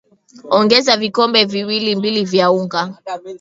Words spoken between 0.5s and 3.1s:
ongeza vikombe viwili mbili vya unga